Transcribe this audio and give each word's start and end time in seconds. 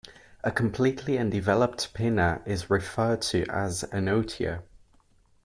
A 0.43 0.49
completely 0.49 1.19
undeveloped 1.19 1.93
pinna 1.93 2.41
is 2.43 2.71
referred 2.71 3.21
to 3.21 3.45
as 3.51 3.83
anotia. 3.91 4.63